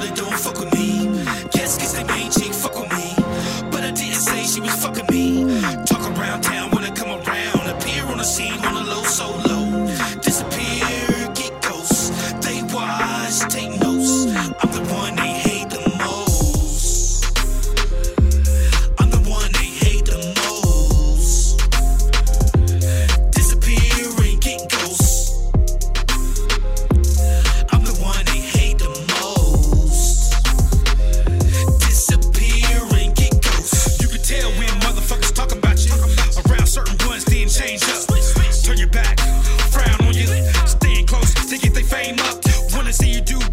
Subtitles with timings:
[0.00, 1.06] though they don't fuck with me.
[1.50, 3.14] Guess cause they main chick fuck with me.
[3.70, 5.60] But I didn't say she was fucking me.
[5.84, 7.68] Talk around town when I come around.
[7.68, 8.65] Appear on the scene
[42.20, 42.44] up.
[42.72, 43.45] Wanna see you do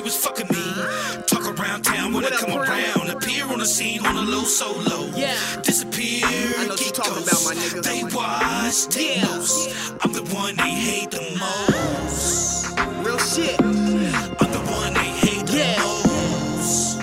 [0.00, 1.22] she was fucking me.
[1.26, 3.10] Talk around town when I come around.
[3.10, 5.10] Appear on the scene on the low, so low.
[5.14, 5.36] Yeah.
[5.62, 7.82] Disappear, I know what you get talking about, my nigga.
[7.82, 9.24] They watch, take Yeah.
[9.24, 9.92] notes.
[10.00, 12.78] I'm the one they hate the most.
[13.04, 13.60] Real shit.
[13.60, 15.82] I'm the one they hate the Yeah.
[15.82, 16.96] most.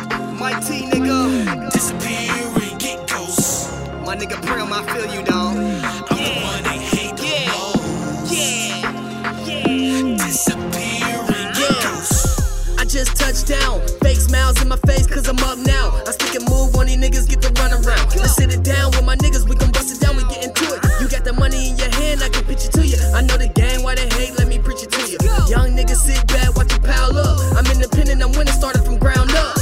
[0.67, 1.69] T, nigga.
[1.71, 3.67] Disappear and get ghosts.
[4.05, 5.46] My nigga Prim, I feel you, dog.
[15.27, 15.91] Cause I'm up now.
[16.07, 18.15] I stick and move when these niggas get to run around.
[18.15, 20.63] Let's sit it down with my niggas, we can bust it down, we get into
[20.73, 20.79] it.
[21.01, 22.97] You got the money in your hand, I can pitch it to you.
[23.13, 25.17] I know the game, why they hate, let me preach it to you.
[25.49, 27.39] Young niggas sit back, watch it pile up.
[27.57, 29.57] I'm independent, I'm winning, started from ground up.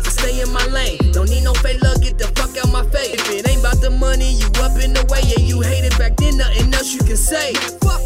[0.00, 2.84] I stay in my lane, don't need no fake love, get the fuck out my
[2.88, 3.14] face.
[3.14, 5.96] If it ain't about the money, you up in the way, and you hate it
[5.98, 7.52] back then, nothing else you can say.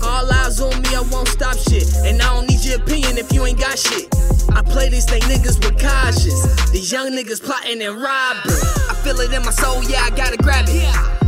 [0.02, 1.86] All eyes on me, I won't stop shit.
[2.04, 4.10] And I don't need your opinion if you ain't got shit.
[4.54, 6.70] I play these thing niggas with cautious.
[6.70, 8.54] These young niggas plotting and robbing.
[8.90, 10.86] I feel it in my soul, yeah, I gotta grab it.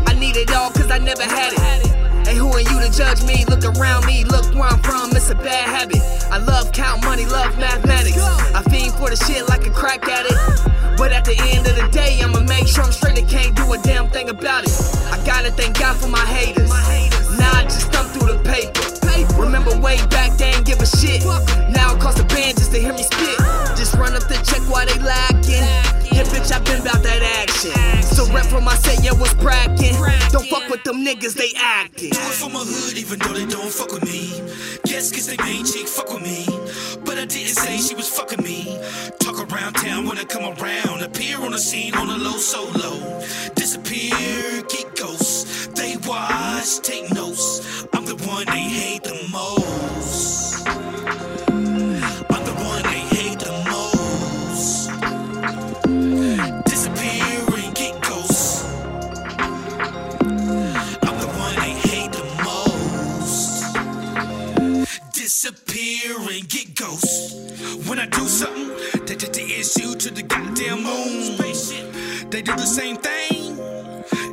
[0.08, 2.26] I need it all, cause I never had it.
[2.26, 3.44] Hey, who are you to judge me?
[3.46, 6.02] Look around me, look where I'm from, it's a bad habit.
[6.30, 8.18] I love count money, love mathematics.
[8.18, 10.96] I fiend for the shit like a crack addict.
[10.96, 13.72] But at the end of the day, I'ma make sure I'm straight and can't do
[13.72, 14.74] a damn thing about it.
[15.12, 16.55] I gotta thank God for my haters.
[28.56, 29.92] For my set, yeah, what's brackin'?
[30.32, 32.08] Don't fuck with them niggas, they acting.
[32.08, 34.32] Do it for my hood, even though they don't fuck with me.
[34.84, 36.46] Guess cause they main chick fuck with me.
[37.04, 38.80] But I didn't say she was fucking me.
[39.20, 41.02] Talk around town when I come around.
[41.02, 43.20] Appear on the scene on the low, so low.
[43.56, 45.66] Disappear, get ghosts.
[45.74, 47.84] They watch, take notes.
[47.92, 49.55] I'm the one they hate the most.
[65.76, 67.88] disappear and get ghosts.
[67.88, 68.68] When I do something,
[69.06, 71.36] they take the issue to the goddamn moon.
[72.30, 73.58] They do the same thing.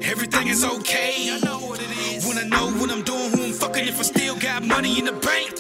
[0.04, 1.32] Everything is okay.
[1.32, 2.26] I know what it is.
[2.26, 5.06] When I know what I'm doing, who I'm fucking, if I still got money in
[5.06, 5.52] the bank.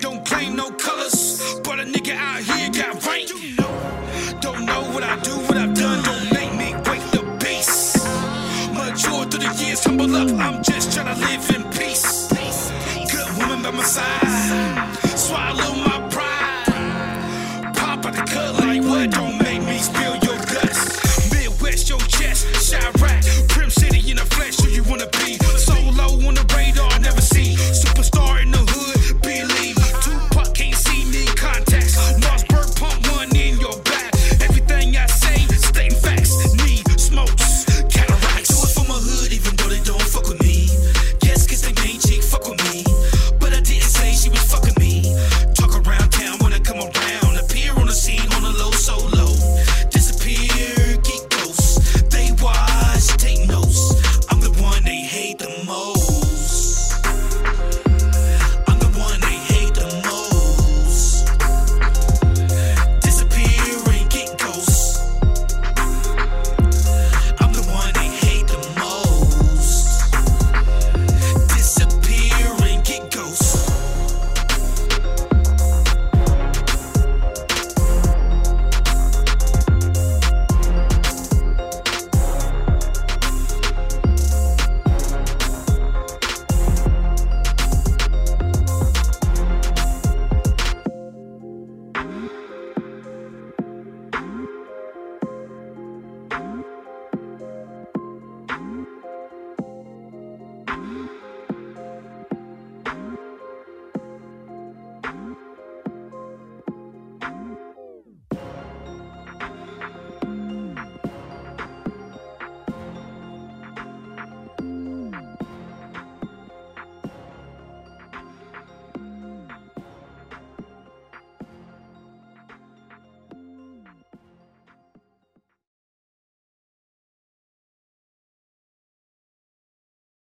[0.00, 3.30] Don't claim no colors, but a nigga out here got rank.
[4.40, 6.02] Don't know what I do, what I've done.
[6.04, 7.96] Don't make me wake the beast.
[8.72, 10.30] Mature through the years, humble up.
[10.40, 12.28] I'm just trying to live in peace.
[13.12, 14.75] Good woman by my side
[15.26, 16.15] swallow my